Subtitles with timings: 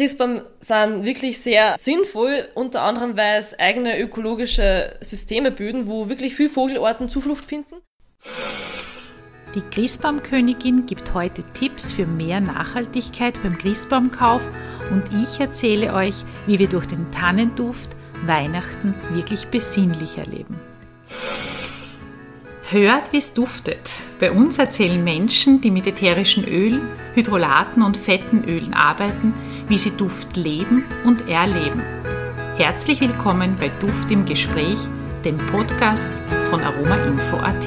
[0.00, 6.34] Christbaum sind wirklich sehr sinnvoll, unter anderem weil es eigene ökologische Systeme bilden, wo wirklich
[6.34, 7.74] viele Vogelarten Zuflucht finden.
[9.54, 14.48] Die Christbaumkönigin gibt heute Tipps für mehr Nachhaltigkeit beim Christbaumkauf
[14.90, 16.14] und ich erzähle euch,
[16.46, 17.90] wie wir durch den Tannenduft
[18.24, 20.58] Weihnachten wirklich besinnlich erleben.
[22.72, 23.94] Hört, wie es duftet.
[24.20, 26.82] Bei uns erzählen Menschen, die mit ätherischen Ölen,
[27.14, 29.34] Hydrolaten und fetten Ölen arbeiten,
[29.66, 31.82] wie sie Duft leben und erleben.
[32.58, 34.78] Herzlich willkommen bei Duft im Gespräch,
[35.24, 36.12] dem Podcast
[36.48, 37.66] von aromainfo.at.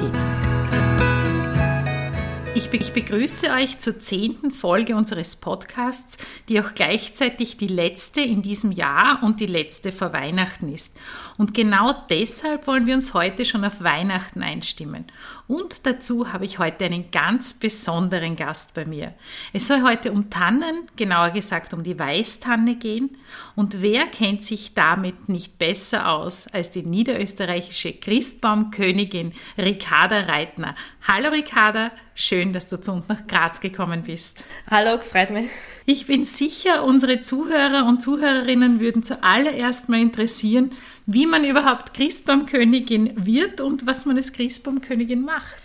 [2.56, 8.72] Ich begrüße euch zur zehnten Folge unseres Podcasts, die auch gleichzeitig die letzte in diesem
[8.72, 10.96] Jahr und die letzte vor Weihnachten ist.
[11.40, 15.06] Und genau deshalb wollen wir uns heute schon auf Weihnachten einstimmen.
[15.48, 19.16] Und dazu habe ich heute einen ganz besonderen Gast bei mir.
[19.52, 23.18] Es soll heute um Tannen, genauer gesagt um die Weißtanne gehen.
[23.56, 30.76] Und wer kennt sich damit nicht besser aus als die niederösterreichische Christbaumkönigin Ricarda Reitner?
[31.08, 34.44] Hallo Ricarda, schön, dass du zu uns nach Graz gekommen bist.
[34.70, 35.50] Hallo, freut mich.
[35.86, 40.72] Ich bin sicher, unsere Zuhörer und Zuhörerinnen würden zuallererst mal interessieren,
[41.06, 45.62] wie man überhaupt Christbaumkönigin wird und was man als Christbaumkönigin macht.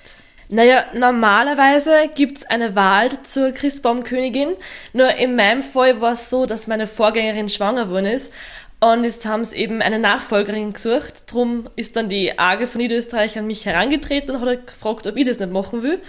[0.48, 4.56] Naja, normalerweise gibt es eine Wahl zur Christbaumkönigin.
[4.94, 8.32] Nur in meinem Fall war es so, dass meine Vorgängerin schwanger geworden ist
[8.80, 11.24] und jetzt haben sie eben eine Nachfolgerin gesucht.
[11.26, 15.16] Drum ist dann die AGE von Niederösterreich an mich herangetreten und hat halt gefragt, ob
[15.16, 16.00] ich das nicht machen will.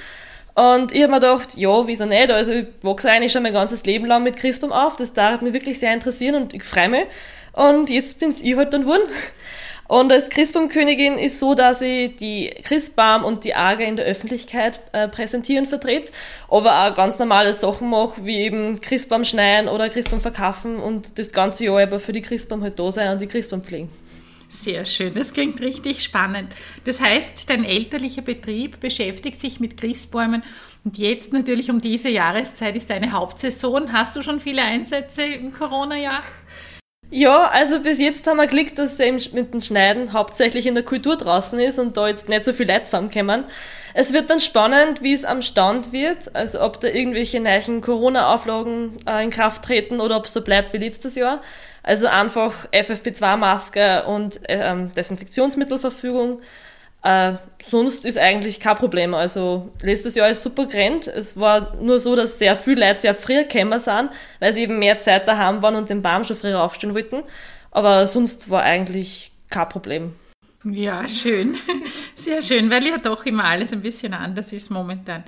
[0.59, 2.31] Und ich habe mir gedacht, ja, wieso nicht?
[2.31, 4.97] Also ich wachse eigentlich schon mein ganzes Leben lang mit Christbaum auf.
[4.97, 7.05] Das darf mich wirklich sehr interessieren und ich freue mich.
[7.53, 9.03] Und jetzt bin's ich halt dann geworden.
[9.87, 14.81] Und als Christbaumkönigin ist so, dass ich die Christbaum und die Ager in der Öffentlichkeit
[14.91, 16.11] äh, präsentieren vertrete,
[16.49, 21.31] aber auch ganz normale Sachen mache, wie eben Christbaum schneien oder Christbaum verkaufen und das
[21.31, 23.89] ganze Jahr aber für die Christbaum halt da sein und die Christbaum pflegen.
[24.51, 26.51] Sehr schön, das klingt richtig spannend.
[26.83, 30.41] Das heißt, dein elterlicher Betrieb beschäftigt sich mit Christbäumen
[30.83, 33.93] und jetzt natürlich um diese Jahreszeit ist deine Hauptsaison.
[33.93, 36.23] Hast du schon viele Einsätze im Corona-Jahr?
[37.11, 40.83] Ja, also bis jetzt haben wir Glück, dass er mit dem Schneiden hauptsächlich in der
[40.83, 43.45] Kultur draußen ist und da jetzt nicht so viel Leute zusammenkommen.
[43.95, 48.97] Es wird dann spannend, wie es am Stand wird, also ob da irgendwelche neuen Corona-Auflagen
[49.07, 51.41] äh, in Kraft treten oder ob es so bleibt wie letztes Jahr.
[51.89, 56.39] Also einfach FFP2-Maske und ähm, Desinfektionsmittelverfügung.
[57.01, 57.33] Äh,
[57.67, 59.15] sonst ist eigentlich kein Problem.
[59.15, 61.07] Also letztes Jahr ist super gerannt.
[61.07, 64.77] Es war nur so, dass sehr viele Leute sehr früh gekommen sind, weil sie eben
[64.77, 67.23] mehr Zeit daheim waren und den Baum schon früher aufstehen wollten.
[67.71, 70.13] Aber sonst war eigentlich kein Problem.
[70.63, 71.55] Ja, schön.
[72.15, 75.23] Sehr schön, weil ja doch immer alles ein bisschen anders ist momentan.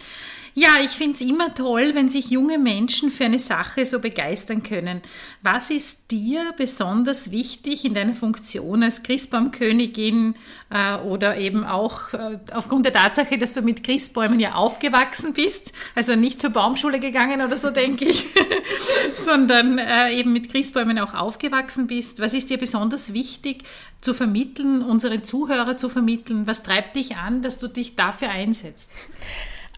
[0.54, 4.64] Ja, ich finde es immer toll, wenn sich junge Menschen für eine Sache so begeistern
[4.64, 5.02] können.
[5.42, 10.36] Was ist dir besonders wichtig in deiner Funktion als Christbaumkönigin
[10.70, 15.72] äh, oder eben auch äh, aufgrund der Tatsache, dass du mit Christbäumen ja aufgewachsen bist,
[15.96, 18.26] also nicht zur Baumschule gegangen oder so, denke ich,
[19.16, 22.20] sondern äh, eben mit Christbäumen auch aufgewachsen bist.
[22.20, 23.64] Was ist dir besonders wichtig
[24.02, 26.46] zu vermitteln, unsere Zuhörer zu vermitteln?
[26.46, 28.92] Was treibt dich an, dass du dich dafür einsetzt?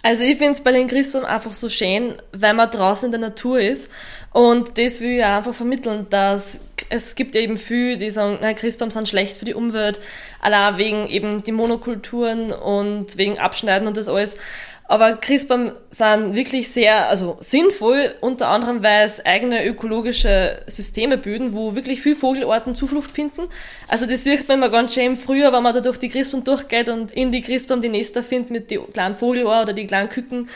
[0.05, 3.29] Also ich finde es bei den Christbaum einfach so schön, weil man draußen in der
[3.29, 3.89] Natur ist.
[4.33, 6.59] Und das will ich einfach vermitteln, dass
[6.93, 9.99] es gibt eben viele, die sagen, na, Christbaum sind schlecht für die Umwelt,
[10.39, 14.37] allein wegen eben die Monokulturen und wegen Abschneiden und das alles.
[14.85, 21.53] Aber Christbaum sind wirklich sehr also sinnvoll, unter anderem, weil es eigene ökologische Systeme bilden,
[21.53, 23.43] wo wirklich viele Vogelarten Zuflucht finden.
[23.87, 26.89] Also das sieht man immer ganz schön früher, wenn man da durch die Christbaum durchgeht
[26.89, 30.49] und in die Christbaum die Nester findet mit den kleinen Vogelohren oder die kleinen Küken.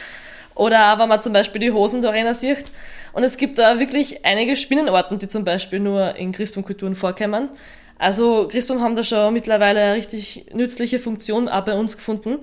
[0.58, 2.66] Oder auch, wenn man zum Beispiel die Hosen da rein sieht.
[3.14, 7.50] Und es gibt da wirklich einige Spinnenarten, die zum Beispiel nur in Christbaumkulturen vorkommen.
[8.00, 12.40] Also Christbaum haben da schon mittlerweile eine richtig nützliche Funktion auch bei uns gefunden.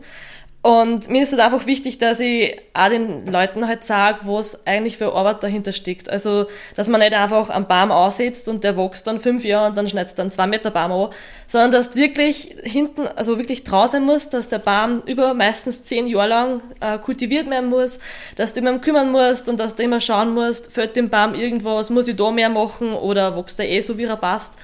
[0.64, 4.96] Und mir ist halt einfach wichtig, dass ich auch den Leuten halt sage, was eigentlich
[4.96, 6.08] für Arbeit dahinter steckt.
[6.08, 9.76] Also, dass man nicht einfach am Baum aussetzt und der wächst dann fünf Jahre und
[9.76, 11.10] dann schneidet dann zwei Meter Baum an,
[11.46, 16.06] sondern dass du wirklich hinten, also wirklich draußen muss, dass der Baum über meistens zehn
[16.06, 17.98] Jahre lang äh, kultiviert werden muss,
[18.36, 21.90] dass du immer kümmern musst und dass du immer schauen musst, fällt dem Baum irgendwas,
[21.90, 24.54] muss ich da mehr machen oder wächst der eh so, wie er passt.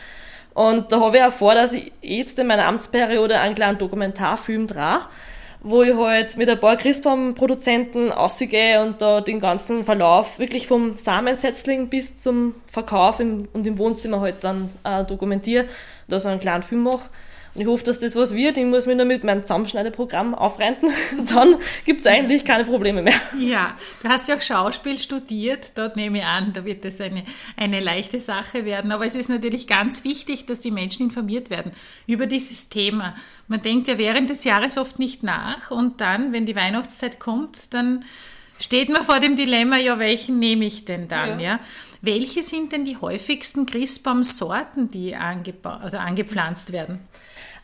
[0.54, 4.66] Und da habe ich auch vor, dass ich jetzt in meiner Amtsperiode einen kleinen Dokumentarfilm
[4.66, 5.00] drehe,
[5.62, 10.96] wo ich halt mit ein paar Christbaumproduzenten ausgehe und da den ganzen Verlauf wirklich vom
[10.96, 15.66] Samensetzling bis zum Verkauf im, und im Wohnzimmer halt dann äh, dokumentiere,
[16.08, 17.08] da so einen kleinen Film mache.
[17.54, 18.58] Und ich hoffe, dass das was wird.
[18.58, 20.88] Ich muss mich nur mit meinem Zusammenschneideprogramm aufrenten.
[21.34, 23.14] Dann gibt es eigentlich keine Probleme mehr.
[23.38, 25.72] Ja, du hast ja auch Schauspiel studiert.
[25.74, 27.24] Dort nehme ich an, da wird das eine,
[27.56, 28.92] eine leichte Sache werden.
[28.92, 31.72] Aber es ist natürlich ganz wichtig, dass die Menschen informiert werden
[32.06, 33.16] über dieses Thema.
[33.48, 37.74] Man denkt ja während des Jahres oft nicht nach und dann, wenn die Weihnachtszeit kommt,
[37.74, 38.04] dann
[38.60, 41.54] steht man vor dem Dilemma, ja, welchen nehme ich denn dann, ja?
[41.54, 41.60] ja?
[42.02, 47.00] Welche sind denn die häufigsten Christbaumsorten, die also angepflanzt werden?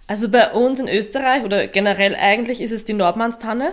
[0.09, 3.73] Also bei uns in Österreich oder generell eigentlich ist es die Nordmannstanne.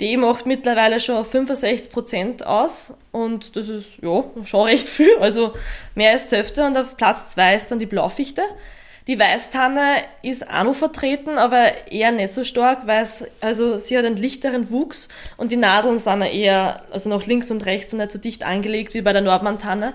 [0.00, 5.52] Die macht mittlerweile schon 65 Prozent aus und das ist ja schon recht viel, also
[5.94, 6.66] mehr als Hälfte.
[6.66, 8.42] Und auf Platz zwei ist dann die Blaufichte.
[9.06, 13.98] Die Weißtanne ist auch noch vertreten, aber eher nicht so stark, weil es, also sie
[13.98, 18.10] hat einen lichteren Wuchs und die Nadeln sind eher, also nach links und rechts nicht
[18.10, 19.92] so dicht angelegt wie bei der Nordmann-Tanne.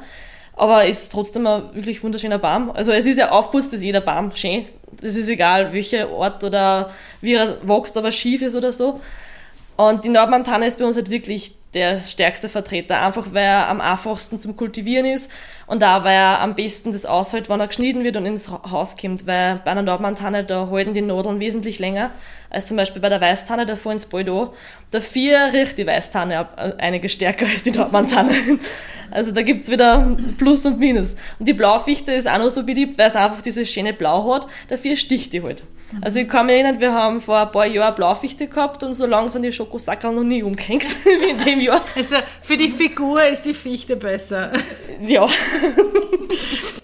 [0.60, 2.70] Aber ist trotzdem ein wirklich wunderschöner Baum.
[2.72, 4.66] Also es ist ja aufpusst, ist jeder Baum schön.
[5.02, 6.90] Es ist egal, welcher Ort oder
[7.22, 9.00] wie er wächst, ob er schief ist oder so.
[9.78, 13.80] Und die Nordmann-Tanne ist bei uns halt wirklich der stärkste Vertreter, einfach weil er am
[13.80, 15.30] einfachsten zum Kultivieren ist
[15.68, 18.98] und auch weil er am besten das aushält, wenn er geschnitten wird und ins Haus
[18.98, 22.10] kommt, weil bei einer Nordmann-Tanne, da halten die Nadeln wesentlich länger
[22.50, 24.54] als zum Beispiel bei der Weißtanne, da vorhin ins Baldo.
[24.90, 28.34] Dafür riecht die Weißtanne äh, einige stärker als die Nordmann-Tanne.
[29.12, 31.16] Also da gibt's wieder Plus und Minus.
[31.40, 34.46] Und die Blaufichte ist auch noch so beliebt, weil es einfach dieses schöne Blau hat,
[34.68, 35.64] dafür sticht die halt.
[36.02, 39.06] Also ich kann mich erinnern, wir haben vor ein paar Jahren Blaufichte gehabt und so
[39.06, 41.82] lang sind die Schokosackerl noch nie umgehängt wie in dem Jahr.
[41.96, 44.52] Also für die Figur ist die Fichte besser.
[45.02, 45.28] Ja.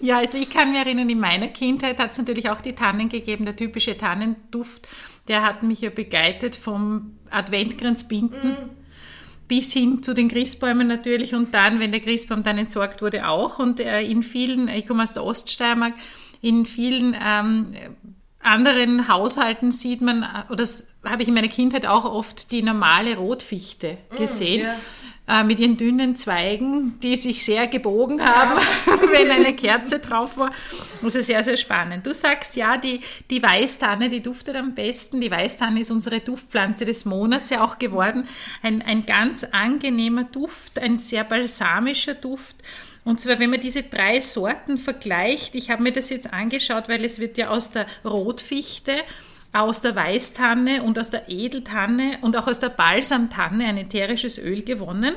[0.00, 3.10] Ja, also ich kann mich erinnern, in meiner Kindheit hat es natürlich auch die Tannen
[3.10, 4.88] gegeben, der typische Tannenduft,
[5.28, 8.50] der hat mich ja begleitet vom Adventkranzbinden.
[8.50, 8.70] Mhm
[9.48, 13.58] bis hin zu den Christbäumen natürlich und dann, wenn der Christbaum dann entsorgt wurde, auch.
[13.58, 15.94] Und äh, in vielen, ich komme aus der Oststeiermark,
[16.42, 17.74] in vielen ähm,
[18.42, 22.62] anderen Haushalten sieht man, äh, oder das habe ich in meiner Kindheit auch oft die
[22.62, 24.62] normale Rotfichte mm, gesehen.
[24.62, 25.40] Mm, yeah.
[25.40, 28.60] äh, mit ihren dünnen Zweigen, die sich sehr gebogen haben,
[29.10, 30.50] wenn eine Kerze drauf war.
[31.02, 32.06] Das ist sehr, sehr spannend.
[32.06, 33.00] Du sagst ja, die,
[33.30, 35.20] die Weißtanne, die duftet am besten.
[35.20, 38.28] Die Weißtanne ist unsere Duftpflanze des Monats ja auch geworden.
[38.62, 42.56] Ein, ein ganz angenehmer Duft, ein sehr balsamischer Duft.
[43.06, 47.04] Und zwar, wenn man diese drei Sorten vergleicht, ich habe mir das jetzt angeschaut, weil
[47.04, 48.94] es wird ja aus der Rotfichte,
[49.52, 54.64] aus der Weißtanne und aus der Edeltanne und auch aus der Balsamtanne ein ätherisches Öl
[54.64, 55.14] gewonnen.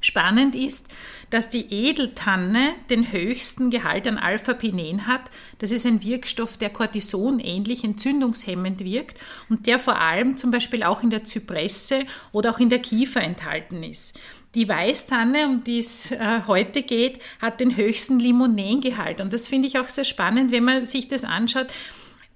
[0.00, 0.86] Spannend ist,
[1.30, 5.22] dass die Edeltanne den höchsten Gehalt an Alpha-Pinen hat.
[5.58, 9.18] Das ist ein Wirkstoff, der Cortison ähnlich entzündungshemmend wirkt
[9.48, 13.20] und der vor allem zum Beispiel auch in der Zypresse oder auch in der Kiefer
[13.20, 14.16] enthalten ist.
[14.54, 19.20] Die Weißtanne, um die es äh, heute geht, hat den höchsten Limonengehalt.
[19.20, 21.66] Und das finde ich auch sehr spannend, wenn man sich das anschaut.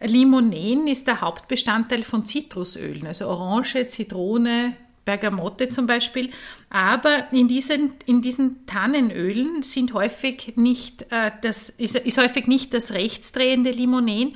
[0.00, 6.30] Limonen ist der Hauptbestandteil von Zitrusölen, also Orange, Zitrone, Bergamotte zum Beispiel.
[6.70, 12.74] Aber in diesen, in diesen Tannenölen sind häufig nicht, äh, das, ist, ist häufig nicht
[12.74, 14.34] das rechtsdrehende Limonen,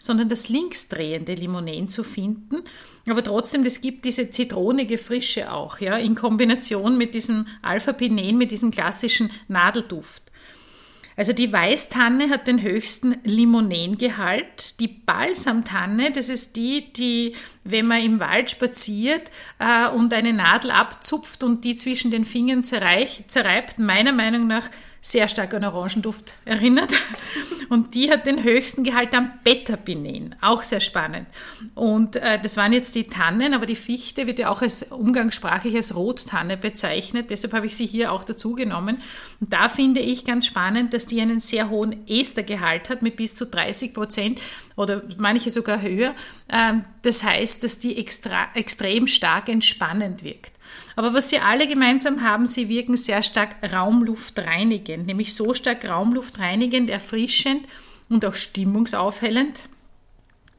[0.00, 2.62] sondern das linksdrehende Limonen zu finden.
[3.06, 8.50] Aber trotzdem, es gibt diese zitronige Frische auch, ja, in Kombination mit diesem Alpha-Pinen, mit
[8.50, 10.22] diesem klassischen Nadelduft.
[11.16, 14.80] Also die Weißtanne hat den höchsten Limonengehalt.
[14.80, 20.70] Die Balsamtanne, das ist die, die, wenn man im Wald spaziert äh, und eine Nadel
[20.70, 24.70] abzupft und die zwischen den Fingern zerreich, zerreibt, meiner Meinung nach
[25.02, 26.90] sehr stark an Orangenduft erinnert.
[27.70, 30.34] Und die hat den höchsten Gehalt am Betapinen.
[30.40, 31.28] Auch sehr spannend.
[31.74, 35.76] Und äh, das waren jetzt die Tannen, aber die Fichte wird ja auch als umgangssprachlich
[35.76, 37.30] als Rottanne bezeichnet.
[37.30, 39.00] Deshalb habe ich sie hier auch dazu genommen.
[39.40, 43.36] Und da finde ich ganz spannend, dass die einen sehr hohen Estergehalt hat mit bis
[43.36, 44.40] zu 30 Prozent
[44.76, 46.14] oder manche sogar höher.
[46.48, 50.52] Ähm, das heißt, dass die extra, extrem stark entspannend wirkt.
[51.00, 56.90] Aber was sie alle gemeinsam haben, sie wirken sehr stark raumluftreinigend, nämlich so stark raumluftreinigend,
[56.90, 57.64] erfrischend
[58.10, 59.62] und auch stimmungsaufhellend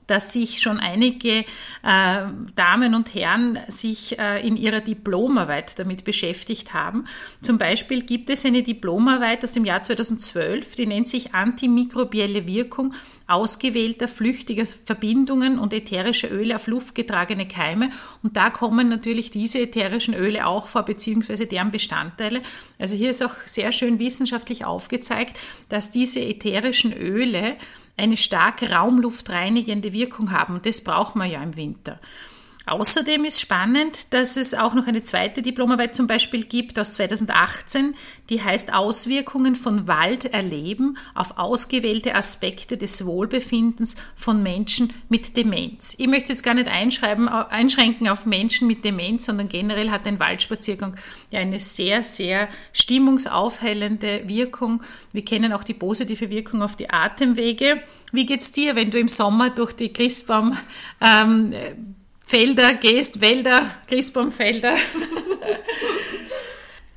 [0.07, 1.45] dass sich schon einige
[1.83, 7.05] äh, Damen und Herren sich äh, in ihrer Diplomarbeit damit beschäftigt haben.
[7.41, 12.93] Zum Beispiel gibt es eine Diplomarbeit aus dem Jahr 2012, die nennt sich Antimikrobielle Wirkung
[13.27, 17.91] ausgewählter flüchtiger Verbindungen und ätherische Öle auf luftgetragene Keime.
[18.23, 22.41] Und da kommen natürlich diese ätherischen Öle auch vor, beziehungsweise deren Bestandteile.
[22.79, 27.55] Also hier ist auch sehr schön wissenschaftlich aufgezeigt, dass diese ätherischen Öle
[27.97, 30.55] eine starke raumluftreinigende Wirkung haben.
[30.55, 31.99] Und das braucht man ja im Winter.
[32.67, 37.95] Außerdem ist spannend, dass es auch noch eine zweite Diplomarbeit zum Beispiel gibt aus 2018,
[38.29, 45.95] die heißt Auswirkungen von Wald erleben auf ausgewählte Aspekte des Wohlbefindens von Menschen mit Demenz.
[45.97, 50.95] Ich möchte jetzt gar nicht einschränken auf Menschen mit Demenz, sondern generell hat ein Waldspaziergang
[51.31, 54.83] ja eine sehr, sehr stimmungsaufhellende Wirkung.
[55.13, 57.81] Wir kennen auch die positive Wirkung auf die Atemwege.
[58.11, 60.57] Wie geht's dir, wenn du im Sommer durch die Christbaum
[60.99, 61.53] ähm,
[62.31, 64.71] Felder gehst, Wälder, Christbaumfelder.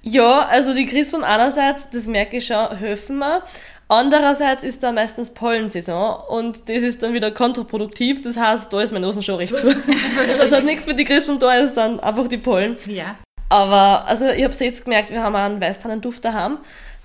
[0.03, 3.43] ja, also die Christbaum einerseits, das merke ich schon, helfen mir.
[3.89, 8.23] Andererseits ist da meistens Pollensaison und das ist dann wieder kontraproduktiv.
[8.23, 9.75] Das heißt, da ist mein Nosen schon recht zu.
[10.39, 12.77] das hat nichts mit den Christbaum da, ist dann einfach die Pollen.
[12.87, 13.17] Ja.
[13.49, 16.59] Aber, also ich habe es jetzt gemerkt, wir haben einen Weißtannenduft daheim.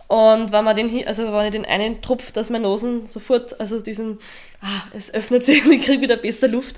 [0.08, 3.82] Und wenn man den, also wenn ich den einen tropft, dass mein Nosen sofort, also
[3.82, 4.20] diesen,
[4.62, 6.76] ah, es öffnet sich und ich kriege wieder besser Luft.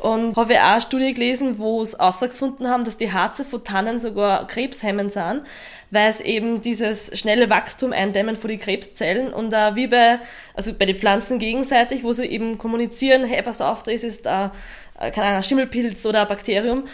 [0.00, 3.98] Und habe auch eine Studie gelesen, wo es herausgefunden haben, dass die Harze von Tannen
[3.98, 5.42] sogar krebshemmend sind,
[5.90, 10.20] weil es eben dieses schnelle Wachstum eindämmen von den Krebszellen und auch wie bei,
[10.54, 14.22] also bei den Pflanzen gegenseitig, wo sie eben kommunizieren, hey, pass auf, da ist es
[14.22, 14.52] da,
[14.96, 16.84] keine Ahnung, ein Schimmelpilz oder ein Bakterium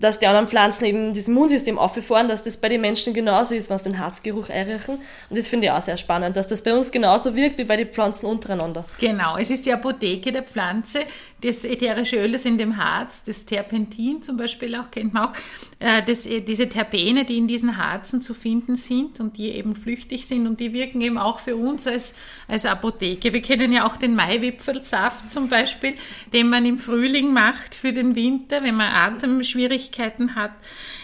[0.00, 3.70] dass die anderen Pflanzen eben das Immunsystem aufgefahren, dass das bei den Menschen genauso ist,
[3.70, 4.96] sie den Harzgeruch einriechen.
[4.96, 7.76] Und das finde ich auch sehr spannend, dass das bei uns genauso wirkt wie bei
[7.76, 8.84] den Pflanzen untereinander.
[8.98, 11.00] Genau, es ist die Apotheke der Pflanze,
[11.40, 15.32] das ätherische Öl, das in dem Harz, das Terpentin zum Beispiel auch, kennt man auch,
[15.78, 19.76] äh, das, äh, diese Terpene, die in diesen Harzen zu finden sind und die eben
[19.76, 22.14] flüchtig sind und die wirken eben auch für uns als,
[22.48, 23.32] als Apotheke.
[23.32, 25.94] Wir kennen ja auch den Maiwipfelsaft zum Beispiel,
[26.32, 30.52] den man im Frühling macht für den Winter, wenn man Atemschwierigkeiten hat.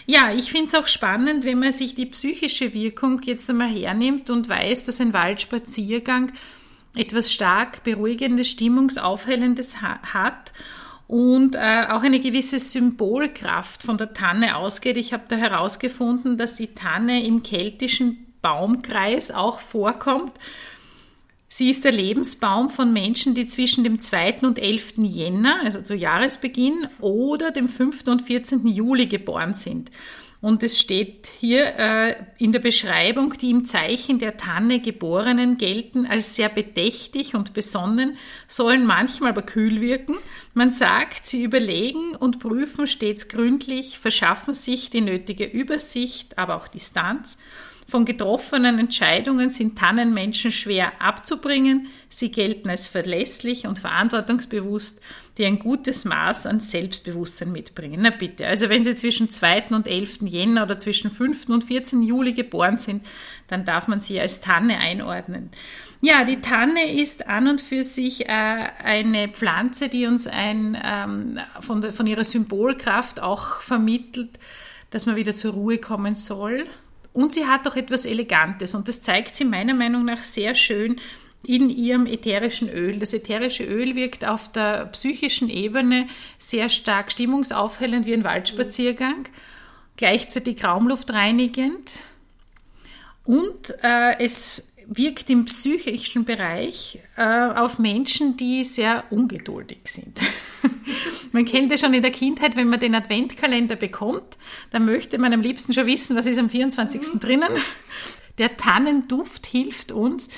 [0.07, 4.31] Ja, ich finde es auch spannend, wenn man sich die psychische Wirkung jetzt einmal hernimmt
[4.31, 6.33] und weiß, dass ein Waldspaziergang
[6.97, 10.53] etwas stark beruhigendes, stimmungsaufhellendes hat
[11.09, 14.97] und äh, auch eine gewisse Symbolkraft von der Tanne ausgeht.
[14.97, 20.33] Ich habe da herausgefunden, dass die Tanne im keltischen Baumkreis auch vorkommt.
[21.49, 24.39] Sie ist der Lebensbaum von Menschen, die zwischen dem 2.
[24.43, 24.95] und 11.
[24.99, 28.09] Jänner, also zu Jahresbeginn, oder dem 5.
[28.09, 28.67] und 14.
[28.67, 29.91] Juli geboren sind.
[30.43, 36.07] Und es steht hier äh, in der Beschreibung, die im Zeichen der Tanne Geborenen gelten
[36.07, 40.17] als sehr bedächtig und besonnen, sollen manchmal aber kühl wirken.
[40.53, 46.69] Man sagt, sie überlegen und prüfen stets gründlich, verschaffen sich die nötige Übersicht, aber auch
[46.69, 47.39] Distanz
[47.89, 51.87] von getroffenen Entscheidungen sind Tannenmenschen schwer abzubringen.
[52.09, 55.01] Sie gelten als verlässlich und verantwortungsbewusst,
[55.39, 58.01] die ein gutes Maß an Selbstbewusstsein mitbringen.
[58.03, 59.67] Na bitte, also wenn Sie zwischen 2.
[59.71, 60.23] und 11.
[60.23, 61.49] Jänner oder zwischen 5.
[61.49, 62.03] und 14.
[62.03, 63.05] Juli geboren sind,
[63.49, 65.51] dann darf man sie als Tanne einordnen.
[66.01, 71.39] Ja, die Tanne ist an und für sich äh, eine Pflanze, die uns ein, ähm,
[71.61, 74.39] von, der, von ihrer Symbolkraft auch vermittelt,
[74.91, 76.67] dass man wieder zur Ruhe kommen soll,
[77.17, 81.01] und sie hat auch etwas Elegantes und das zeigt sie meiner Meinung nach sehr schön
[81.45, 82.99] in ihrem ätherischen Öl.
[82.99, 89.27] Das ätherische Öl wirkt auf der psychischen Ebene sehr stark stimmungsaufhellend wie ein Waldspaziergang,
[89.97, 91.91] gleichzeitig raumluftreinigend
[93.25, 100.21] und äh, es wirkt im psychischen Bereich äh, auf Menschen, die sehr ungeduldig sind.
[101.33, 104.39] man kennt ja schon in der Kindheit, wenn man den Adventkalender bekommt,
[104.71, 107.15] dann möchte man am liebsten schon wissen, was ist am 24.
[107.15, 107.21] Mhm.
[107.21, 107.53] drinnen.
[108.39, 110.29] Der Tannenduft hilft uns,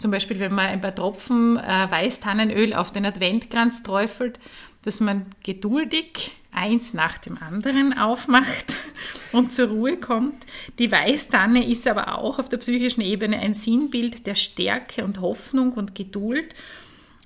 [0.00, 4.38] zum Beispiel wenn man ein paar Tropfen äh, Weißtannenöl auf den Adventkranz träufelt,
[4.82, 8.74] dass man geduldig eins nach dem anderen aufmacht
[9.32, 10.46] und zur Ruhe kommt.
[10.78, 15.72] Die Weißtanne ist aber auch auf der psychischen Ebene ein Sinnbild der Stärke und Hoffnung
[15.72, 16.54] und Geduld.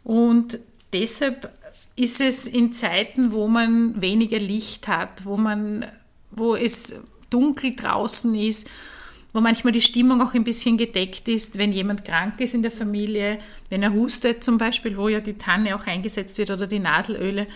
[0.03, 0.59] Und
[0.93, 1.53] deshalb
[1.97, 5.87] ist es in Zeiten, wo man weniger Licht hat, wo man,
[6.31, 6.95] wo es
[7.31, 8.69] dunkel draußen ist,
[9.35, 12.71] wo manchmal die Stimmung auch ein bisschen gedeckt ist, wenn jemand krank ist in der
[12.71, 13.39] Familie,
[13.69, 17.49] wenn er hustet zum Beispiel, wo ja die Tanne auch eingesetzt wird oder die Nadelöle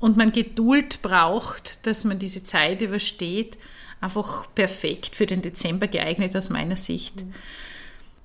[0.00, 3.58] und man Geduld braucht, dass man diese Zeit übersteht,
[4.00, 7.16] einfach perfekt für den Dezember geeignet aus meiner Sicht.
[7.16, 7.34] Mhm.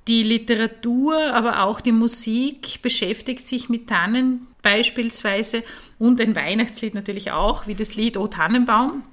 [0.08, 5.64] Die Literatur, aber auch die Musik beschäftigt sich mit Tannen beispielsweise
[6.00, 9.04] und ein Weihnachtslied natürlich auch, wie das Lied O Tannenbaum.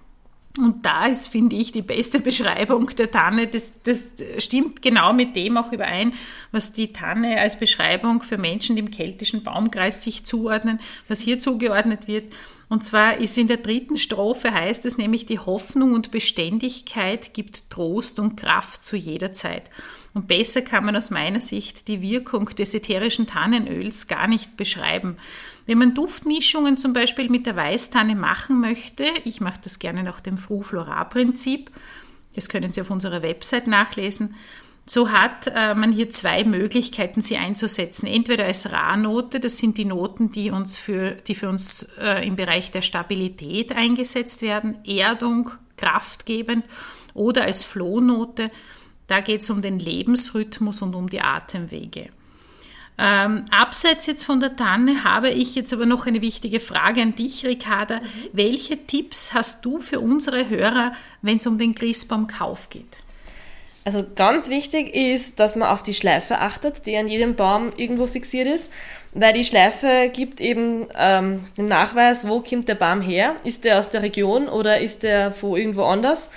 [0.57, 3.49] Und da ist, finde ich, die beste Beschreibung der Tanne.
[3.49, 6.13] Das, das stimmt genau mit dem auch überein,
[6.53, 12.07] was die Tanne als Beschreibung für Menschen, im keltischen Baumkreis sich zuordnen, was hier zugeordnet
[12.07, 12.33] wird.
[12.69, 17.71] Und zwar ist in der dritten Strophe heißt es nämlich, die Hoffnung und Beständigkeit gibt
[17.71, 19.65] Trost und Kraft zu jeder Zeit.
[20.15, 25.17] Und besser kann man aus meiner Sicht die Wirkung des ätherischen Tannenöls gar nicht beschreiben.
[25.67, 30.21] Wenn man Duftmischungen zum Beispiel mit der Weißtanne machen möchte, ich mache das gerne nach
[30.21, 31.71] dem Fru-Florar-Prinzip,
[32.37, 34.35] das können Sie auf unserer Website nachlesen,
[34.87, 38.07] so hat äh, man hier zwei Möglichkeiten, sie einzusetzen.
[38.07, 42.37] Entweder als Rahnote, das sind die Noten, die, uns für, die für uns äh, im
[42.37, 46.65] Bereich der Stabilität eingesetzt werden, Erdung, kraftgebend,
[47.15, 48.51] oder als Flohnote,
[49.07, 52.09] da geht es um den Lebensrhythmus und um die Atemwege.
[52.97, 57.17] Ähm, abseits jetzt von der Tanne habe ich jetzt aber noch eine wichtige Frage an
[57.17, 57.97] dich, Ricarda.
[57.97, 58.05] Mhm.
[58.33, 62.99] Welche Tipps hast du für unsere Hörer, wenn es um den Christbaumkauf geht?
[63.85, 68.07] Also ganz wichtig ist, dass man auf die Schleife achtet, die an jedem Baum irgendwo
[68.07, 68.73] fixiert ist,
[69.13, 73.37] weil die Schleife gibt eben ähm, den Nachweis, wo kommt der Baum her?
[73.45, 76.31] Ist der aus der Region oder ist der von irgendwo anders?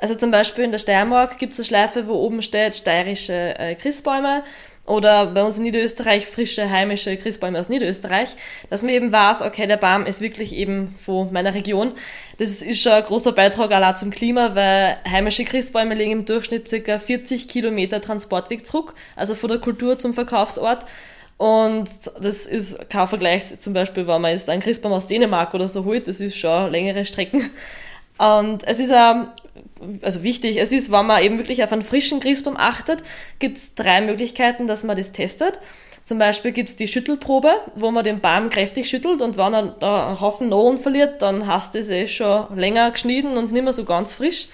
[0.00, 3.74] Also zum Beispiel in der Steiermark gibt es eine Schleife, wo oben steht steirische äh,
[3.74, 4.42] Christbäume
[4.86, 8.30] oder bei uns in Niederösterreich frische heimische Christbäume aus Niederösterreich,
[8.70, 11.92] dass man eben weiß, okay, der Baum ist wirklich eben von meiner Region.
[12.38, 16.68] Das ist schon ein großer Beitrag allein zum Klima, weil heimische Christbäume legen im Durchschnitt
[16.84, 16.98] ca.
[16.98, 20.86] 40 Kilometer Transportweg zurück, also von der Kultur zum Verkaufsort.
[21.36, 21.88] Und
[22.20, 25.84] das ist kein Vergleich, zum Beispiel, wenn man jetzt einen Christbaum aus Dänemark oder so
[25.84, 27.50] holt, das ist schon längere Strecken.
[28.18, 29.28] Und es ist auch,
[30.02, 33.02] also wichtig, es ist, wenn man eben wirklich auf einen frischen Christbaum achtet,
[33.38, 35.60] gibt es drei Möglichkeiten, dass man das testet.
[36.02, 39.62] Zum Beispiel gibt es die Schüttelprobe, wo man den Baum kräftig schüttelt und wenn er
[39.78, 43.72] da einen Haufen Nadeln verliert, dann hast es eh schon länger geschnitten und nicht mehr
[43.72, 44.48] so ganz frisch.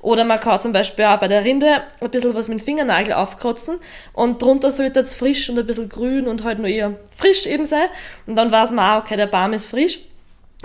[0.00, 3.14] Oder man kann zum Beispiel auch bei der Rinde ein bisschen was mit dem Fingernagel
[3.14, 3.78] aufkratzen
[4.12, 7.64] und drunter sollte es frisch und ein bisschen grün und halt nur eher frisch eben
[7.64, 7.88] sein.
[8.26, 10.00] Und dann weiß man auch, okay, der Baum ist frisch.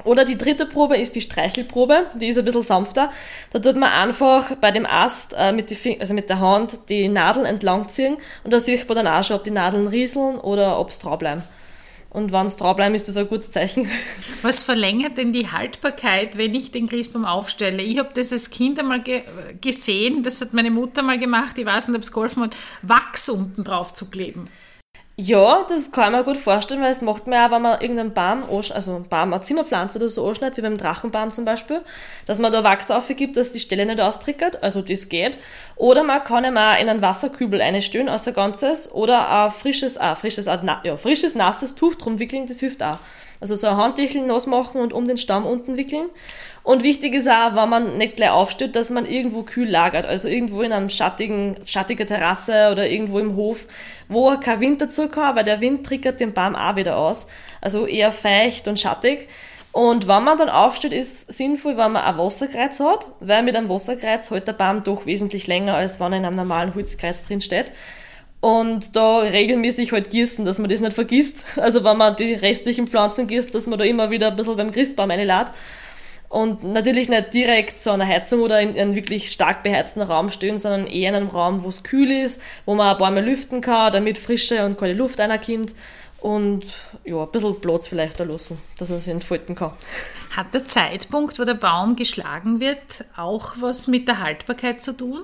[0.03, 3.12] Oder die dritte Probe ist die Streichelprobe, die ist ein bisschen sanfter.
[3.51, 7.08] Da tut man einfach bei dem Ast äh, mit, die also mit der Hand die
[7.08, 10.79] Nadeln entlang ziehen und da sieht man dann auch schon, ob die Nadeln rieseln oder
[10.79, 11.43] ob es drauf bleiben.
[12.12, 13.89] Und wenn es drauf bleiben, ist das ein gutes Zeichen.
[14.41, 17.81] Was verlängert denn die Haltbarkeit, wenn ich den Grießbaum aufstelle?
[17.81, 19.22] Ich habe das als Kind einmal ge
[19.62, 23.29] gesehen, das hat meine Mutter mal gemacht, ich weiß nicht, ob es geholfen hat, Wachs
[23.29, 24.50] unten drauf zu kleben.
[25.18, 28.44] Ja, das kann man gut vorstellen, weil es macht man ja, wenn man irgendeinen Baum,
[28.50, 31.82] also einen Baum, eine Zimmerpflanze oder so anschneidet, wie beim Drachenbaum zum Beispiel,
[32.25, 35.38] dass man da Wachs aufgibt, dass die Stelle nicht austrickert, also das geht.
[35.75, 40.15] Oder man kann ihm auch in einen Wasserkübel einstellen, außer Ganzes, oder ein frisches, ah,
[40.15, 42.97] frisches, ja, frisches, nasses Tuch drum wickeln, das hilft auch.
[43.41, 46.10] Also so ein Handtüchel nass machen und um den Stamm unten wickeln.
[46.63, 50.06] Und wichtig ist auch, wenn man nicht gleich aufsteht, dass man irgendwo kühl lagert.
[50.06, 53.65] Also irgendwo in einem schattigen, schattiger Terrasse oder irgendwo im Hof,
[54.08, 57.27] wo kein Wind dazu kann, weil der Wind triggert den Baum auch wieder aus.
[57.62, 59.27] Also eher feucht und schattig.
[59.71, 63.69] Und wenn man dann aufsteht, ist sinnvoll, wenn man ein Wasserkreuz hat, weil mit einem
[63.69, 67.41] Wasserkreuz hält der Baum doch wesentlich länger, als wenn er in einem normalen Holzkreuz drin
[67.41, 67.71] steht
[68.41, 71.45] und da regelmäßig halt gießen, dass man das nicht vergisst.
[71.58, 74.71] Also wenn man die restlichen Pflanzen gießt, dass man da immer wieder ein bisschen beim
[74.71, 75.51] Christbaum einlädt.
[76.27, 80.58] Und natürlich nicht direkt zu einer Heizung oder in einem wirklich stark beheizten Raum stehen,
[80.58, 83.62] sondern eher in einem Raum, wo es kühl ist, wo man ein paar Mal lüften
[83.62, 85.75] kann, damit frische und kalte Luft reinkommt.
[86.19, 86.65] Und
[87.04, 89.73] ja, ein bisschen Platz vielleicht da lassen, dass er sich entfalten kann.
[90.36, 95.23] Hat der Zeitpunkt, wo der Baum geschlagen wird, auch was mit der Haltbarkeit zu tun?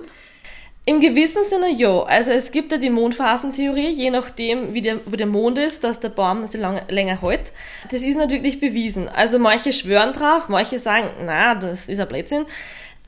[0.88, 2.02] Im gewissen Sinne ja.
[2.04, 6.00] Also es gibt ja die Mondphasentheorie, je nachdem, wie der, wo der Mond ist, dass
[6.00, 7.52] der Baum so lange, länger hält.
[7.90, 9.06] Das ist nicht wirklich bewiesen.
[9.06, 12.46] Also manche schwören drauf, manche sagen, na, das ist ein Blödsinn.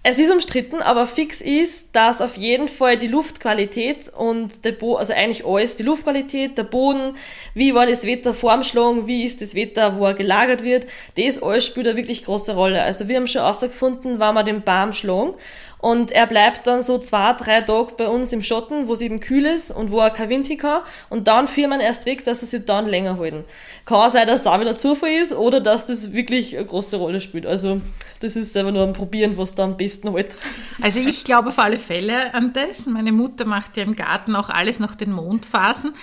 [0.02, 4.96] Es ist umstritten, aber fix ist, dass auf jeden Fall die Luftqualität und der Bo
[4.96, 7.16] also eigentlich alles, die Luftqualität, der Boden,
[7.52, 10.86] wie war das Wetter vorm Schlagen, wie ist das Wetter, wo er gelagert wird,
[11.18, 12.82] das alles spielt eine wirklich große Rolle.
[12.82, 15.34] Also wir haben schon herausgefunden, wann wir den Baum schlagen
[15.80, 19.18] und er bleibt dann so zwei, drei Tage bei uns im Schatten, wo es eben
[19.18, 20.82] kühl ist und wo er kein Wind hin kann.
[21.08, 23.44] Und dann führt man erst weg, dass er sich dann länger halten.
[23.86, 27.46] Kann sein, dass da wieder Zufall ist oder dass das wirklich eine große Rolle spielt.
[27.46, 27.80] Also
[28.20, 30.34] das ist einfach nur ein Probieren, was da am besten hält.
[30.82, 32.84] Also ich glaube auf alle Fälle an das.
[32.84, 35.94] Meine Mutter macht ja im Garten auch alles nach den Mondphasen.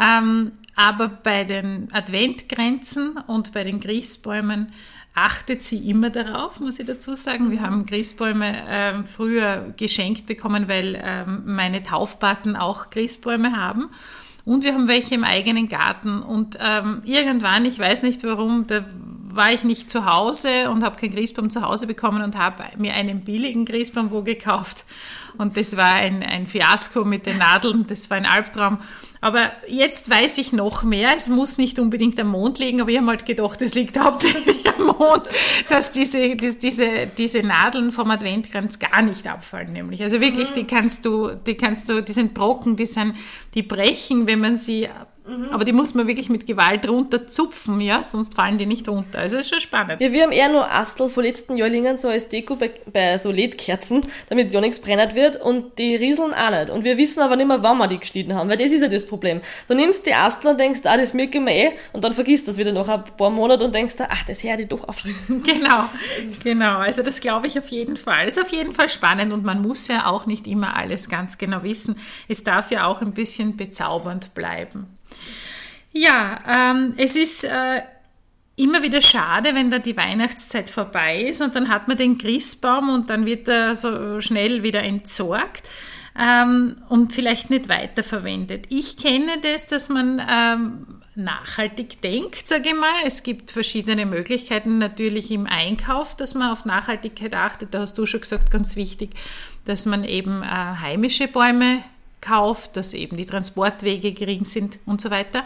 [0.00, 4.72] Ähm, aber bei den Adventgrenzen und bei den Griechsbäumen
[5.12, 7.50] achtet sie immer darauf, muss ich dazu sagen.
[7.50, 13.90] Wir haben Christbäume ähm, früher geschenkt bekommen, weil ähm, meine Taufpaten auch Christbäume haben.
[14.44, 16.22] Und wir haben welche im eigenen Garten.
[16.22, 18.84] Und ähm, irgendwann, ich weiß nicht warum, da
[19.30, 22.94] war ich nicht zu Hause und habe keinen Christbaum zu Hause bekommen und habe mir
[22.94, 24.84] einen billigen Christbaum wo gekauft.
[25.36, 28.78] Und das war ein, ein Fiasko mit den Nadeln, das war ein Albtraum.
[29.20, 31.10] Aber jetzt weiß ich noch mehr.
[31.16, 34.68] Es muss nicht unbedingt am Mond liegen, aber ich habe halt gedacht, es liegt hauptsächlich
[34.68, 35.28] am Mond,
[35.68, 40.02] dass diese, die, diese, diese Nadeln vom Adventkranz gar nicht abfallen, nämlich.
[40.02, 43.14] Also wirklich, die kannst du, die kannst du, die sind trocken, die sind,
[43.54, 44.88] die brechen, wenn man sie
[45.28, 45.50] Mhm.
[45.50, 49.18] Aber die muss man wirklich mit Gewalt runterzupfen, ja, sonst fallen die nicht runter.
[49.18, 50.00] Also das ist schon spannend.
[50.00, 53.30] Ja, wir haben eher nur Astel von letzten Jahrlingen so als Deko bei, bei so
[53.30, 56.70] LED-Kerzen, damit ja nichts brennert wird und die rieseln auch nicht.
[56.70, 58.88] Und wir wissen aber nicht mehr, wann wir die geschnitten haben, weil das ist ja
[58.88, 59.40] das Problem.
[59.68, 62.46] Du nimmst die Astel und denkst, ah, das merke ich mir eh und dann vergisst
[62.46, 65.42] du das wieder nach ein paar Monaten und denkst, ach, das hätte ich doch aufschreiben.
[65.58, 65.84] Genau,
[66.42, 66.78] genau.
[66.78, 68.28] Also das glaube ich auf jeden Fall.
[68.28, 71.62] Ist auf jeden Fall spannend und man muss ja auch nicht immer alles ganz genau
[71.62, 71.96] wissen.
[72.28, 74.97] Es darf ja auch ein bisschen bezaubernd bleiben.
[75.92, 77.82] Ja, ähm, es ist äh,
[78.56, 82.90] immer wieder schade, wenn da die Weihnachtszeit vorbei ist und dann hat man den Christbaum
[82.90, 85.68] und dann wird er so schnell wieder entsorgt
[86.18, 88.66] ähm, und vielleicht nicht weiterverwendet.
[88.68, 93.02] Ich kenne das, dass man ähm, nachhaltig denkt, sage ich mal.
[93.04, 97.74] Es gibt verschiedene Möglichkeiten natürlich im Einkauf, dass man auf Nachhaltigkeit achtet.
[97.74, 99.10] Da hast du schon gesagt, ganz wichtig,
[99.64, 101.82] dass man eben äh, heimische Bäume
[102.20, 105.44] kauft, dass eben die Transportwege gering sind und so weiter.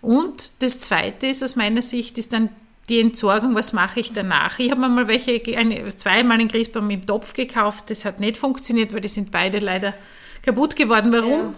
[0.00, 2.50] Und das Zweite ist aus meiner Sicht, ist dann
[2.88, 4.58] die Entsorgung, was mache ich danach?
[4.58, 8.36] Ich habe mir mal welche, eine, zweimal einen Christbaum im Topf gekauft, das hat nicht
[8.36, 9.92] funktioniert, weil die sind beide leider
[10.42, 11.12] kaputt geworden.
[11.12, 11.30] Warum?
[11.30, 11.54] Ja.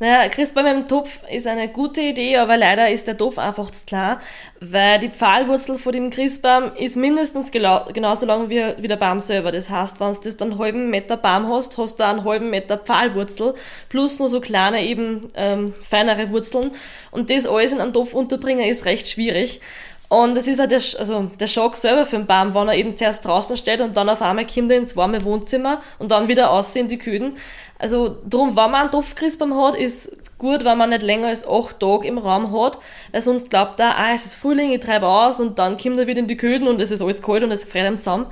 [0.00, 3.84] Naja, Christbaum im Topf ist eine gute Idee, aber leider ist der Topf einfach zu
[3.84, 4.20] klar,
[4.60, 9.50] weil die Pfahlwurzel von dem Christbaum ist mindestens genauso lang wie, wie der Baum selber.
[9.50, 12.48] Das heißt, wenn du das dann einen halben Meter Baum hast, hast du einen halben
[12.48, 13.54] Meter Pfahlwurzel
[13.88, 16.70] plus nur so kleine, eben ähm, feinere Wurzeln.
[17.10, 19.60] Und das alles in einem Topf unterbringen ist recht schwierig.
[20.08, 22.96] Und es ist halt der, also der Schock selber für den Baum, wenn er eben
[22.96, 26.50] zuerst draußen steht und dann auf einmal kommt er ins warme Wohnzimmer und dann wieder
[26.50, 27.36] aussehen die Küden.
[27.78, 31.78] Also drum, wenn man einen Topfcrisp hat, ist gut, wenn man nicht länger als acht
[31.78, 32.78] Tage im Raum hat,
[33.12, 36.06] weil sonst glaubt er, ah, es ist Frühling, ich treibe aus und dann kommt er
[36.06, 38.26] wieder in die Küden und es ist alles kalt und es friert ihm zusammen.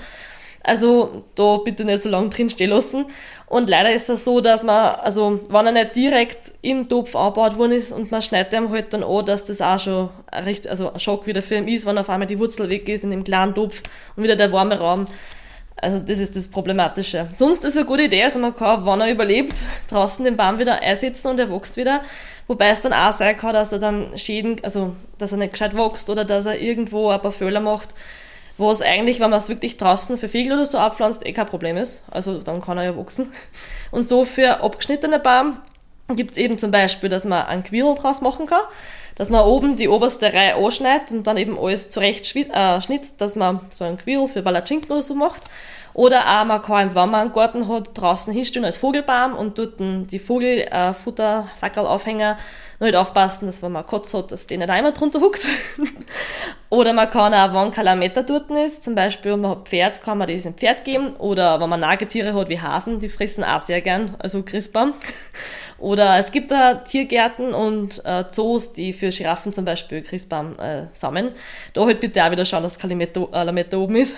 [0.67, 3.07] Also da bitte nicht so lange drin stehen lassen.
[3.47, 7.57] Und leider ist es so, dass man, also wenn er nicht direkt im Topf angebaut
[7.57, 10.09] worden ist und man schneidet ihm halt dann an, dass das auch schon
[10.45, 13.05] richtig, also ein Schock wieder für ihn ist, wenn auf einmal die Wurzel weg ist
[13.05, 13.81] in dem kleinen Topf
[14.17, 15.07] und wieder der warme Raum.
[15.77, 17.29] Also das ist das Problematische.
[17.37, 19.57] Sonst ist es eine gute Idee, also man kann, wenn er überlebt,
[19.89, 22.03] draußen den Baum wieder einsetzen und er wächst wieder.
[22.49, 25.77] Wobei es dann auch sein kann, dass er dann Schäden, also dass er nicht gescheit
[25.77, 27.95] wächst oder dass er irgendwo ein paar Fehler macht,
[28.59, 31.47] wo es eigentlich, wenn man es wirklich draußen für Fiegel oder so abpflanzt, eh kein
[31.47, 32.03] Problem ist.
[32.11, 33.33] Also dann kann er ja wachsen.
[33.91, 35.59] Und so für abgeschnittene Baum
[36.15, 38.63] gibt es eben zum Beispiel, dass man einen Quirl draus machen kann,
[39.17, 43.35] dass man oben die oberste Reihe anschneidet und dann eben alles zurecht äh, schnitt, dass
[43.35, 45.43] man so einen Quirl für Palatschinken oder so macht.
[45.97, 49.77] Oder auch man kann, wenn man einen Garten hat, draußen hinstellen als Vogelbaum und dort
[49.79, 52.37] die Vogelfuttersackerl äh, aufhängen
[52.79, 55.43] und halt aufpassen, dass wenn man Kotz hat, dass der nicht einmal drunter huckt.
[56.69, 60.03] oder man kann auch, wenn kein Lametta dort ist, zum Beispiel, wenn man hat Pferd,
[60.03, 61.17] kann man das dem Pferd geben.
[61.17, 64.93] Oder wenn man Nagetiere hat wie Hasen, die fressen auch sehr gern, also Christbaum.
[65.79, 70.89] Oder es gibt da Tiergärten und äh, Zoos, die für Giraffen zum Beispiel Christbaum äh,
[70.93, 71.33] sammeln.
[71.73, 74.15] Da halt bitte auch wieder schauen, dass kein Lametta, äh, oben ist.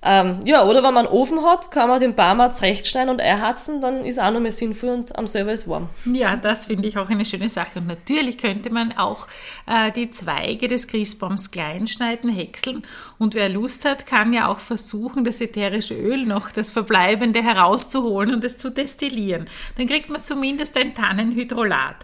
[0.00, 3.80] Ähm, ja, oder wenn man einen Ofen hat, kann man den auch zurechtschneiden und einhatzen,
[3.80, 5.88] dann ist auch noch mehr sinnvoll und am selber ist warm.
[6.04, 7.80] Ja, das finde ich auch eine schöne Sache.
[7.80, 9.26] Und natürlich könnte man auch
[9.66, 12.82] äh, die Zweige des Christbaums klein schneiden, häckseln.
[13.18, 18.32] Und wer Lust hat, kann ja auch versuchen, das ätherische Öl noch, das Verbleibende herauszuholen
[18.32, 19.48] und es zu destillieren.
[19.76, 21.96] Dann kriegt man zumindest ein Tannenhydrolat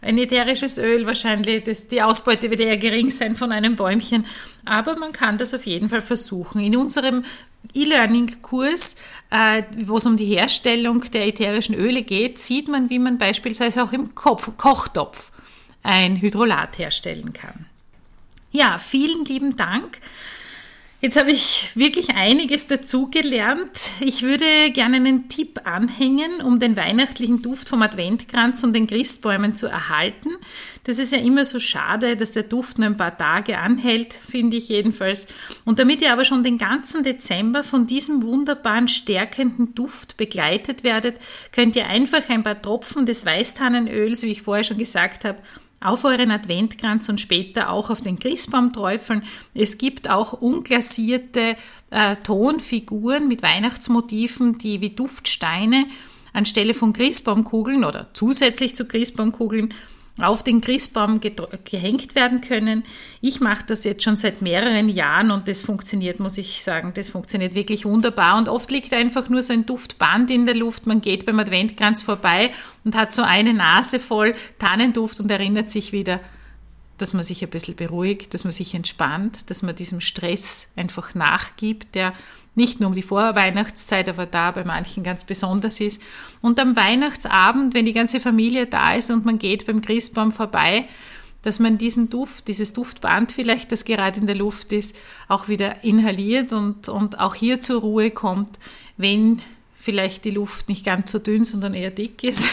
[0.00, 4.26] ein ätherisches Öl wahrscheinlich, das, die Ausbeute wird eher gering sein von einem Bäumchen,
[4.64, 6.62] aber man kann das auf jeden Fall versuchen.
[6.62, 7.24] In unserem
[7.74, 8.96] E-Learning-Kurs,
[9.30, 13.82] äh, wo es um die Herstellung der ätherischen Öle geht, sieht man, wie man beispielsweise
[13.82, 15.32] auch im Kopf, Kochtopf
[15.82, 17.66] ein Hydrolat herstellen kann.
[18.50, 20.00] Ja, vielen lieben Dank.
[21.00, 23.70] Jetzt habe ich wirklich einiges dazugelernt.
[24.00, 29.54] Ich würde gerne einen Tipp anhängen, um den weihnachtlichen Duft vom Adventkranz und den Christbäumen
[29.54, 30.30] zu erhalten.
[30.82, 34.56] Das ist ja immer so schade, dass der Duft nur ein paar Tage anhält, finde
[34.56, 35.28] ich jedenfalls.
[35.64, 41.14] Und damit ihr aber schon den ganzen Dezember von diesem wunderbaren stärkenden Duft begleitet werdet,
[41.52, 45.38] könnt ihr einfach ein paar Tropfen des Weißtannenöls, wie ich vorher schon gesagt habe,
[45.80, 49.22] auf euren Adventkranz und später auch auf den Christbaum träufeln.
[49.54, 51.56] Es gibt auch unglasierte
[51.90, 55.86] äh, Tonfiguren mit Weihnachtsmotiven, die wie Duftsteine
[56.32, 59.72] anstelle von Christbaumkugeln oder zusätzlich zu Christbaumkugeln
[60.20, 62.84] auf den Christbaum gehängt werden können.
[63.20, 67.08] Ich mache das jetzt schon seit mehreren Jahren und das funktioniert, muss ich sagen, das
[67.08, 68.36] funktioniert wirklich wunderbar.
[68.36, 70.86] Und oft liegt einfach nur so ein Duftband in der Luft.
[70.86, 72.52] Man geht beim Adventkranz vorbei
[72.84, 76.20] und hat so eine Nase voll Tannenduft und erinnert sich wieder,
[76.98, 81.14] dass man sich ein bisschen beruhigt, dass man sich entspannt, dass man diesem Stress einfach
[81.14, 82.12] nachgibt, der
[82.58, 86.02] nicht nur um die Vorweihnachtszeit, aber da bei manchen ganz besonders ist.
[86.42, 90.86] Und am Weihnachtsabend, wenn die ganze Familie da ist und man geht beim Christbaum vorbei,
[91.42, 94.94] dass man diesen Duft, dieses Duftband vielleicht, das gerade in der Luft ist,
[95.28, 98.58] auch wieder inhaliert und, und auch hier zur Ruhe kommt,
[98.96, 99.40] wenn
[99.76, 102.44] vielleicht die Luft nicht ganz so dünn, sondern eher dick ist.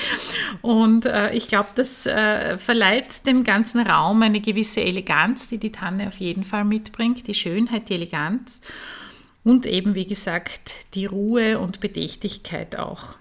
[0.62, 5.72] Und äh, ich glaube, das äh, verleiht dem ganzen Raum eine gewisse Eleganz, die die
[5.72, 8.60] Tanne auf jeden Fall mitbringt, die Schönheit, die Eleganz
[9.44, 13.14] und eben, wie gesagt, die Ruhe und Bedächtigkeit auch.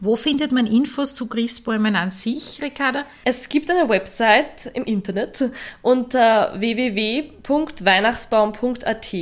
[0.00, 3.04] Wo findet man Infos zu Christbäumen an sich, Ricarda?
[3.24, 5.50] Es gibt eine Website im Internet
[5.82, 9.14] unter www.weihnachtsbaum.at,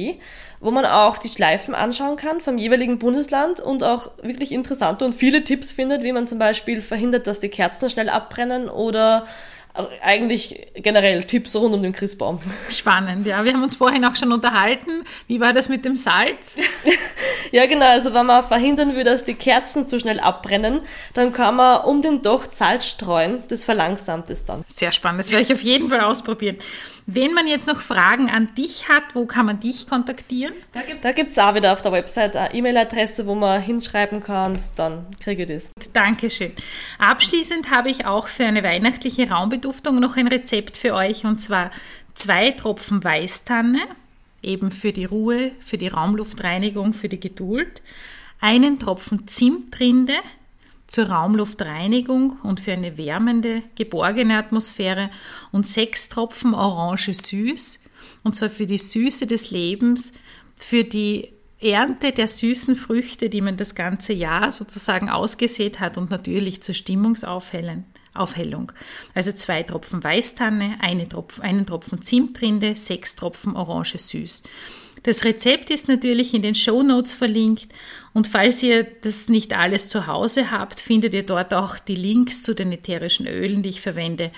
[0.60, 5.14] wo man auch die Schleifen anschauen kann vom jeweiligen Bundesland und auch wirklich interessante und
[5.14, 9.26] viele Tipps findet, wie man zum Beispiel verhindert, dass die Kerzen schnell abbrennen oder
[10.02, 12.40] eigentlich generell Tipps rund um den Christbaum.
[12.68, 13.42] Spannend, ja.
[13.44, 15.04] Wir haben uns vorhin auch schon unterhalten.
[15.28, 16.56] Wie war das mit dem Salz?
[17.52, 17.86] ja, genau.
[17.86, 20.82] Also wenn man verhindern will, dass die Kerzen zu schnell abbrennen,
[21.14, 23.44] dann kann man um den Docht Salz streuen.
[23.48, 24.64] Das verlangsamt es dann.
[24.66, 25.20] Sehr spannend.
[25.20, 26.58] Das werde ich auf jeden Fall ausprobieren.
[27.06, 30.54] Wenn man jetzt noch Fragen an dich hat, wo kann man dich kontaktieren?
[31.02, 34.62] Da gibt es auch wieder auf der Website eine E-Mail-Adresse, wo man hinschreiben kann und
[34.76, 35.70] dann kriege ich das.
[35.92, 36.52] Dankeschön.
[36.98, 41.72] Abschließend habe ich auch für eine weihnachtliche Raumbeduftung noch ein Rezept für euch und zwar
[42.14, 43.80] zwei Tropfen Weißtanne,
[44.42, 47.82] eben für die Ruhe, für die Raumluftreinigung, für die Geduld,
[48.40, 50.14] einen Tropfen Zimtrinde,
[50.92, 55.08] zur Raumluftreinigung und für eine wärmende, geborgene Atmosphäre
[55.50, 57.80] und sechs Tropfen Orange süß,
[58.24, 60.12] und zwar für die Süße des Lebens,
[60.54, 66.10] für die Ernte der süßen Früchte, die man das ganze Jahr sozusagen ausgesät hat und
[66.10, 67.86] natürlich zur Stimmungsaufhellung.
[69.14, 74.42] Also zwei Tropfen Weißtanne, eine Tropfen, einen Tropfen Zimtrinde, sechs Tropfen Orange süß.
[75.02, 77.72] Das Rezept ist natürlich in den Show Notes verlinkt
[78.12, 82.42] und falls ihr das nicht alles zu Hause habt, findet ihr dort auch die Links
[82.42, 84.30] zu den ätherischen Ölen, die ich verwende.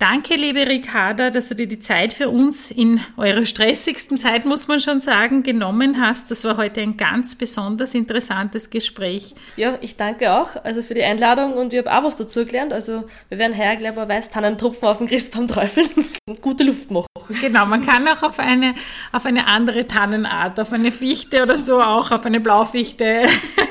[0.00, 4.66] Danke, liebe Ricarda, dass du dir die Zeit für uns in eurer stressigsten Zeit, muss
[4.66, 6.30] man schon sagen, genommen hast.
[6.30, 9.34] Das war heute ein ganz besonders interessantes Gespräch.
[9.58, 12.72] Ja, ich danke auch also für die Einladung und ich habe auch was dazu gelernt.
[12.72, 15.90] Also wir werden hergleich weiß Tannentropfen auf den Christbaum träufeln
[16.26, 17.06] und gute Luft machen.
[17.38, 18.74] Genau, man kann auch auf eine,
[19.12, 23.24] auf eine andere Tannenart, auf eine Fichte oder so auch, auf eine Blaufichte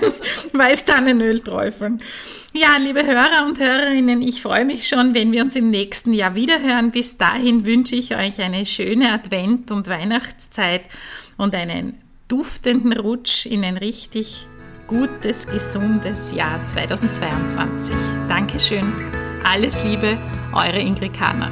[0.54, 2.04] Weißtannenöl träufeln.
[2.52, 6.34] Ja, liebe Hörer und Hörerinnen, ich freue mich schon, wenn wir uns im nächsten Jahr
[6.34, 6.90] wiederhören.
[6.90, 10.82] Bis dahin wünsche ich euch eine schöne Advent- und Weihnachtszeit
[11.38, 14.48] und einen duftenden Rutsch in ein richtig
[14.88, 17.96] gutes, gesundes Jahr 2022.
[18.28, 18.94] Dankeschön.
[19.44, 20.18] Alles Liebe,
[20.52, 21.52] eure Ingrid Kahner.